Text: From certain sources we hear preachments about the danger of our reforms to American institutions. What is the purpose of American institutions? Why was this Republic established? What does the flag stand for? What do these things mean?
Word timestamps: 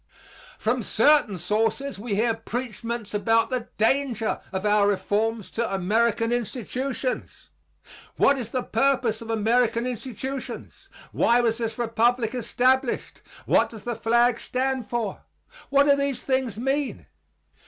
From 0.57 0.81
certain 0.81 1.37
sources 1.37 1.99
we 1.99 2.15
hear 2.15 2.33
preachments 2.33 3.13
about 3.13 3.51
the 3.51 3.67
danger 3.77 4.41
of 4.51 4.65
our 4.65 4.87
reforms 4.87 5.51
to 5.51 5.71
American 5.71 6.31
institutions. 6.31 7.49
What 8.15 8.39
is 8.39 8.49
the 8.49 8.63
purpose 8.63 9.21
of 9.21 9.29
American 9.29 9.85
institutions? 9.85 10.89
Why 11.11 11.39
was 11.39 11.59
this 11.59 11.77
Republic 11.77 12.33
established? 12.33 13.21
What 13.45 13.69
does 13.69 13.83
the 13.83 13.95
flag 13.95 14.39
stand 14.39 14.87
for? 14.89 15.21
What 15.69 15.83
do 15.83 15.95
these 15.95 16.23
things 16.23 16.57
mean? 16.57 17.05